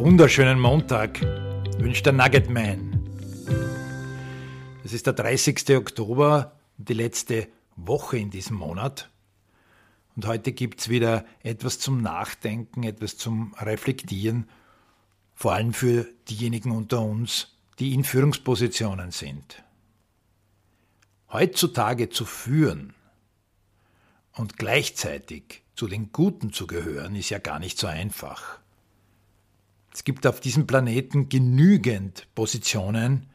wunderschönen 0.00 0.58
Montag 0.58 1.20
wünscht 1.78 2.06
der 2.06 2.14
Nugget 2.14 2.48
Man. 2.48 3.06
Es 4.82 4.94
ist 4.94 5.06
der 5.06 5.12
30. 5.12 5.76
Oktober, 5.76 6.58
die 6.78 6.94
letzte 6.94 7.48
Woche 7.76 8.16
in 8.16 8.30
diesem 8.30 8.56
Monat. 8.56 9.10
Und 10.16 10.26
heute 10.26 10.52
gibt 10.52 10.80
es 10.80 10.88
wieder 10.88 11.26
etwas 11.42 11.78
zum 11.78 12.00
Nachdenken, 12.00 12.82
etwas 12.82 13.18
zum 13.18 13.52
Reflektieren, 13.58 14.48
vor 15.34 15.52
allem 15.52 15.74
für 15.74 16.06
diejenigen 16.30 16.70
unter 16.70 17.02
uns, 17.02 17.58
die 17.78 17.92
in 17.92 18.02
Führungspositionen 18.02 19.10
sind. 19.10 19.62
Heutzutage 21.30 22.08
zu 22.08 22.24
führen 22.24 22.94
und 24.32 24.56
gleichzeitig 24.56 25.62
zu 25.74 25.88
den 25.88 26.10
Guten 26.10 26.54
zu 26.54 26.66
gehören, 26.66 27.16
ist 27.16 27.28
ja 27.28 27.38
gar 27.38 27.58
nicht 27.58 27.78
so 27.78 27.86
einfach. 27.86 28.60
Es 29.92 30.04
gibt 30.04 30.26
auf 30.26 30.40
diesem 30.40 30.66
Planeten 30.66 31.28
genügend 31.28 32.26
Positionen 32.34 33.26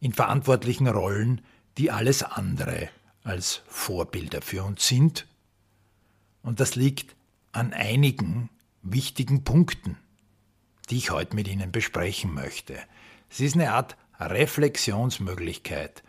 in 0.00 0.12
verantwortlichen 0.12 0.88
Rollen, 0.88 1.40
die 1.76 1.90
alles 1.90 2.22
andere 2.22 2.88
als 3.22 3.62
Vorbilder 3.68 4.42
für 4.42 4.64
uns 4.64 4.86
sind. 4.86 5.26
Und 6.42 6.60
das 6.60 6.74
liegt 6.74 7.14
an 7.52 7.72
einigen 7.72 8.48
wichtigen 8.82 9.44
Punkten, 9.44 9.96
die 10.90 10.96
ich 10.96 11.10
heute 11.10 11.36
mit 11.36 11.48
Ihnen 11.48 11.72
besprechen 11.72 12.32
möchte. 12.32 12.78
Es 13.30 13.40
ist 13.40 13.54
eine 13.54 13.72
Art 13.72 13.96
Reflexionsmöglichkeit 14.18 16.02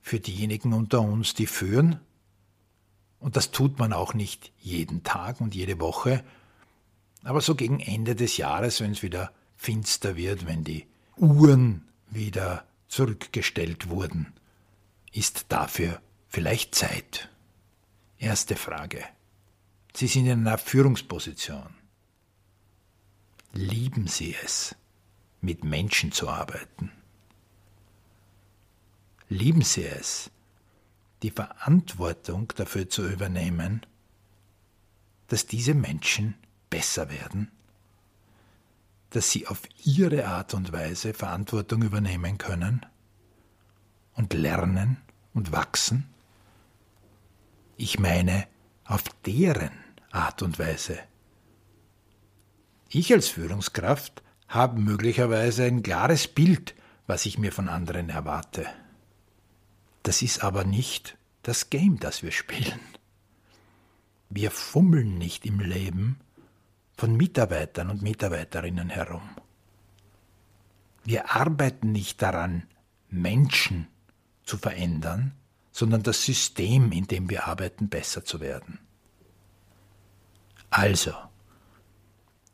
für 0.00 0.20
diejenigen 0.20 0.72
unter 0.72 1.00
uns, 1.00 1.34
die 1.34 1.46
führen. 1.46 2.00
Und 3.20 3.36
das 3.36 3.52
tut 3.52 3.78
man 3.78 3.92
auch 3.92 4.14
nicht 4.14 4.52
jeden 4.58 5.02
Tag 5.02 5.40
und 5.40 5.54
jede 5.54 5.80
Woche, 5.80 6.24
aber 7.24 7.40
so 7.40 7.54
gegen 7.54 7.80
Ende 7.80 8.14
des 8.14 8.36
Jahres, 8.36 8.80
wenn 8.80 8.92
es 8.92 9.02
wieder 9.02 9.32
finster 9.56 10.16
wird, 10.16 10.46
wenn 10.46 10.62
die 10.62 10.86
Uhren 11.16 11.88
wieder 12.10 12.66
zurückgestellt 12.88 13.88
wurden, 13.88 14.32
ist 15.12 15.46
dafür 15.48 16.00
vielleicht 16.28 16.74
Zeit. 16.74 17.30
Erste 18.18 18.56
Frage. 18.56 19.04
Sie 19.94 20.06
sind 20.06 20.26
in 20.26 20.46
einer 20.46 20.58
Führungsposition. 20.58 21.74
Lieben 23.52 24.06
Sie 24.08 24.34
es, 24.42 24.74
mit 25.40 25.62
Menschen 25.62 26.10
zu 26.10 26.28
arbeiten? 26.28 26.90
Lieben 29.28 29.62
Sie 29.62 29.84
es, 29.84 30.30
die 31.22 31.30
Verantwortung 31.30 32.52
dafür 32.56 32.88
zu 32.88 33.08
übernehmen, 33.08 33.86
dass 35.28 35.46
diese 35.46 35.74
Menschen 35.74 36.34
besser 36.74 37.08
werden, 37.08 37.52
dass 39.10 39.30
sie 39.30 39.46
auf 39.46 39.62
ihre 39.84 40.26
Art 40.26 40.54
und 40.54 40.72
Weise 40.72 41.14
Verantwortung 41.14 41.82
übernehmen 41.82 42.36
können 42.36 42.84
und 44.14 44.32
lernen 44.32 44.96
und 45.34 45.52
wachsen? 45.52 46.08
Ich 47.76 48.00
meine, 48.00 48.48
auf 48.84 49.04
deren 49.24 49.70
Art 50.10 50.42
und 50.42 50.58
Weise. 50.58 50.98
Ich 52.88 53.12
als 53.12 53.28
Führungskraft 53.28 54.24
habe 54.48 54.80
möglicherweise 54.80 55.62
ein 55.62 55.84
klares 55.84 56.26
Bild, 56.26 56.74
was 57.06 57.24
ich 57.24 57.38
mir 57.38 57.52
von 57.52 57.68
anderen 57.68 58.08
erwarte. 58.08 58.66
Das 60.02 60.22
ist 60.22 60.42
aber 60.42 60.64
nicht 60.64 61.16
das 61.42 61.70
Game, 61.70 62.00
das 62.00 62.24
wir 62.24 62.32
spielen. 62.32 62.80
Wir 64.28 64.50
fummeln 64.50 65.18
nicht 65.18 65.46
im 65.46 65.60
Leben, 65.60 66.18
von 66.96 67.16
Mitarbeitern 67.16 67.90
und 67.90 68.02
Mitarbeiterinnen 68.02 68.90
herum. 68.90 69.28
Wir 71.04 71.34
arbeiten 71.34 71.92
nicht 71.92 72.22
daran, 72.22 72.64
Menschen 73.10 73.88
zu 74.44 74.56
verändern, 74.56 75.32
sondern 75.70 76.02
das 76.02 76.24
System, 76.24 76.92
in 76.92 77.06
dem 77.06 77.28
wir 77.28 77.46
arbeiten, 77.46 77.88
besser 77.88 78.24
zu 78.24 78.40
werden. 78.40 78.78
Also, 80.70 81.12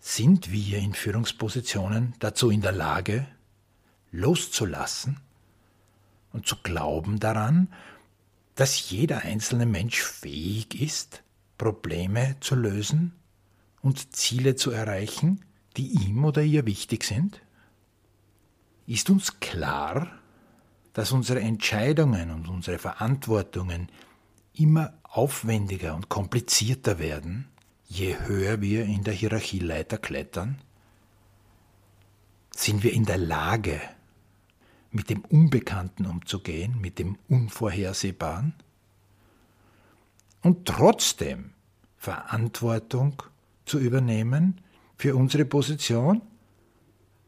sind 0.00 0.52
wir 0.52 0.78
in 0.78 0.94
Führungspositionen 0.94 2.14
dazu 2.18 2.50
in 2.50 2.60
der 2.60 2.72
Lage, 2.72 3.26
loszulassen 4.12 5.20
und 6.32 6.46
zu 6.46 6.56
glauben 6.62 7.18
daran, 7.18 7.72
dass 8.54 8.90
jeder 8.90 9.22
einzelne 9.22 9.66
Mensch 9.66 10.00
fähig 10.00 10.80
ist, 10.80 11.22
Probleme 11.58 12.36
zu 12.40 12.54
lösen 12.54 13.12
und 13.86 14.16
Ziele 14.16 14.56
zu 14.56 14.72
erreichen, 14.72 15.44
die 15.76 15.86
ihm 15.92 16.24
oder 16.24 16.42
ihr 16.42 16.66
wichtig 16.66 17.04
sind? 17.04 17.40
Ist 18.84 19.10
uns 19.10 19.38
klar, 19.38 20.10
dass 20.92 21.12
unsere 21.12 21.38
Entscheidungen 21.38 22.32
und 22.32 22.48
unsere 22.48 22.78
Verantwortungen 22.78 23.88
immer 24.54 24.94
aufwendiger 25.04 25.94
und 25.94 26.08
komplizierter 26.08 26.98
werden, 26.98 27.46
je 27.86 28.18
höher 28.18 28.60
wir 28.60 28.86
in 28.86 29.04
der 29.04 29.14
Hierarchieleiter 29.14 29.98
klettern? 29.98 30.58
Sind 32.56 32.82
wir 32.82 32.92
in 32.92 33.04
der 33.04 33.18
Lage, 33.18 33.80
mit 34.90 35.10
dem 35.10 35.24
Unbekannten 35.26 36.06
umzugehen, 36.06 36.80
mit 36.80 36.98
dem 36.98 37.18
Unvorhersehbaren? 37.28 38.52
Und 40.42 40.66
trotzdem 40.66 41.52
Verantwortung 41.98 43.22
zu 43.66 43.78
übernehmen 43.78 44.60
für 44.96 45.14
unsere 45.14 45.44
Position 45.44 46.22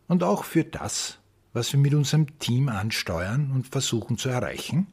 und 0.07 0.23
auch 0.23 0.45
für 0.45 0.65
das, 0.65 1.19
was 1.53 1.73
wir 1.73 1.81
mit 1.81 1.95
unserem 1.95 2.39
Team 2.39 2.69
ansteuern 2.69 3.51
und 3.53 3.69
versuchen 3.69 4.17
zu 4.17 4.31
erreichen? 4.31 4.87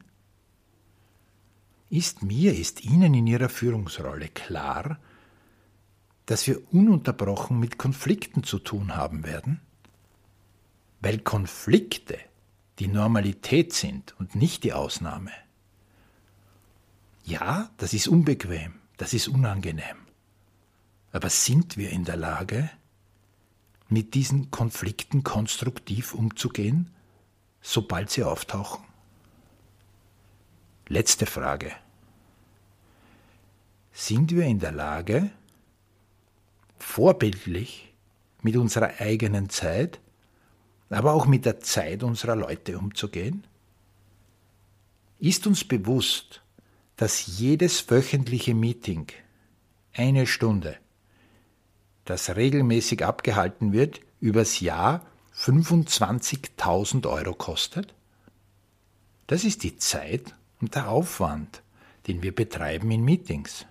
Ist 1.88 2.22
mir, 2.22 2.54
ist 2.54 2.84
Ihnen 2.84 3.14
in 3.14 3.26
Ihrer 3.26 3.48
Führungsrolle 3.48 4.28
klar, 4.28 4.98
dass 6.26 6.46
wir 6.46 6.60
ununterbrochen 6.72 7.58
mit 7.58 7.78
Konflikten 7.78 8.42
zu 8.42 8.58
tun 8.58 8.96
haben 8.96 9.24
werden? 9.24 9.60
Weil 11.00 11.18
Konflikte 11.20 12.18
die 12.78 12.88
Normalität 12.88 13.72
sind 13.72 14.14
und 14.18 14.34
nicht 14.34 14.64
die 14.64 14.72
Ausnahme. 14.72 15.30
Ja, 17.24 17.70
das 17.78 17.94
ist 17.94 18.08
unbequem, 18.08 18.74
das 18.96 19.14
ist 19.14 19.28
unangenehm. 19.28 20.05
Aber 21.16 21.30
sind 21.30 21.78
wir 21.78 21.88
in 21.88 22.04
der 22.04 22.18
Lage, 22.18 22.68
mit 23.88 24.12
diesen 24.12 24.50
Konflikten 24.50 25.22
konstruktiv 25.24 26.12
umzugehen, 26.12 26.90
sobald 27.62 28.10
sie 28.10 28.22
auftauchen? 28.22 28.84
Letzte 30.88 31.24
Frage. 31.24 31.72
Sind 33.92 34.32
wir 34.32 34.44
in 34.44 34.58
der 34.58 34.72
Lage, 34.72 35.30
vorbildlich 36.78 37.94
mit 38.42 38.58
unserer 38.58 39.00
eigenen 39.00 39.48
Zeit, 39.48 40.00
aber 40.90 41.14
auch 41.14 41.24
mit 41.24 41.46
der 41.46 41.60
Zeit 41.60 42.02
unserer 42.02 42.36
Leute 42.36 42.76
umzugehen? 42.76 43.46
Ist 45.18 45.46
uns 45.46 45.64
bewusst, 45.64 46.42
dass 46.96 47.38
jedes 47.38 47.90
wöchentliche 47.90 48.54
Meeting 48.54 49.06
eine 49.94 50.26
Stunde 50.26 50.76
das 52.06 52.34
regelmäßig 52.34 53.04
abgehalten 53.04 53.72
wird, 53.72 54.00
übers 54.20 54.60
Jahr 54.60 55.04
25.000 55.36 57.06
Euro 57.08 57.34
kostet? 57.34 57.94
Das 59.26 59.44
ist 59.44 59.62
die 59.64 59.76
Zeit 59.76 60.34
und 60.60 60.74
der 60.74 60.88
Aufwand, 60.88 61.62
den 62.06 62.22
wir 62.22 62.34
betreiben 62.34 62.90
in 62.90 63.04
Meetings. 63.04 63.66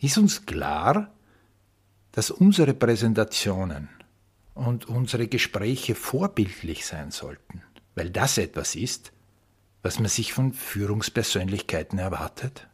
Ist 0.00 0.16
uns 0.16 0.46
klar, 0.46 1.12
dass 2.12 2.30
unsere 2.30 2.72
Präsentationen 2.72 3.88
und 4.54 4.88
unsere 4.88 5.26
Gespräche 5.26 5.94
vorbildlich 5.94 6.86
sein 6.86 7.10
sollten, 7.10 7.62
weil 7.94 8.10
das 8.10 8.38
etwas 8.38 8.76
ist, 8.76 9.12
was 9.82 9.98
man 9.98 10.08
sich 10.08 10.32
von 10.32 10.52
Führungspersönlichkeiten 10.52 11.98
erwartet? 11.98 12.69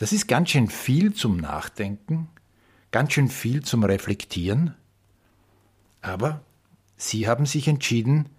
Das 0.00 0.14
ist 0.14 0.28
ganz 0.28 0.48
schön 0.48 0.70
viel 0.70 1.12
zum 1.12 1.36
Nachdenken, 1.36 2.30
ganz 2.90 3.12
schön 3.12 3.28
viel 3.28 3.62
zum 3.62 3.84
Reflektieren. 3.84 4.74
Aber 6.00 6.42
Sie 6.96 7.28
haben 7.28 7.44
sich 7.44 7.68
entschieden, 7.68 8.30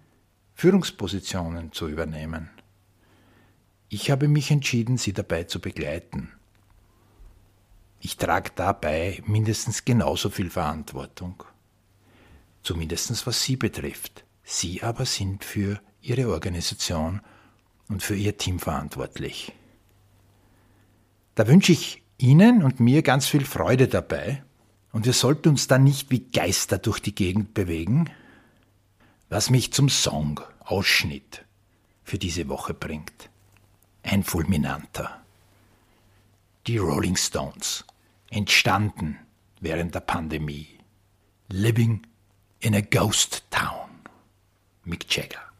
Führungspositionen 0.56 1.70
zu 1.70 1.86
übernehmen. 1.86 2.50
Ich 3.88 4.10
habe 4.10 4.26
mich 4.26 4.50
entschieden, 4.50 4.98
Sie 4.98 5.12
dabei 5.12 5.44
zu 5.44 5.60
begleiten. 5.60 6.32
Ich 8.00 8.16
trage 8.16 8.50
dabei 8.56 9.22
mindestens 9.24 9.84
genauso 9.84 10.30
viel 10.30 10.50
Verantwortung. 10.50 11.44
Zumindest 12.64 13.24
was 13.24 13.40
Sie 13.40 13.54
betrifft. 13.54 14.24
Sie 14.42 14.82
aber 14.82 15.06
sind 15.06 15.44
für 15.44 15.80
Ihre 16.00 16.28
Organisation 16.28 17.20
und 17.88 18.02
für 18.02 18.16
Ihr 18.16 18.36
Team 18.36 18.58
verantwortlich. 18.58 19.52
Da 21.34 21.46
wünsche 21.46 21.72
ich 21.72 22.02
Ihnen 22.18 22.62
und 22.62 22.80
mir 22.80 23.02
ganz 23.02 23.26
viel 23.26 23.44
Freude 23.44 23.88
dabei 23.88 24.42
Und 24.92 25.06
wir 25.06 25.14
sollten 25.14 25.48
uns 25.48 25.66
dann 25.66 25.84
nicht 25.84 26.10
wie 26.10 26.20
Geister 26.20 26.78
durch 26.78 27.00
die 27.00 27.14
Gegend 27.14 27.54
bewegen, 27.54 28.10
was 29.30 29.48
mich 29.48 29.72
zum 29.72 29.88
Song 29.88 30.40
Ausschnitt 30.60 31.44
für 32.04 32.18
diese 32.18 32.48
Woche 32.48 32.74
bringt. 32.74 33.30
Ein 34.02 34.22
fulminanter. 34.22 35.22
Die 36.66 36.76
Rolling 36.76 37.16
Stones, 37.16 37.84
entstanden 38.30 39.18
während 39.60 39.94
der 39.94 40.00
Pandemie. 40.00 40.68
Living 41.48 42.06
in 42.60 42.74
a 42.74 42.80
Ghost 42.80 43.44
Town. 43.50 43.88
Mick 44.84 45.10
Jagger. 45.14 45.51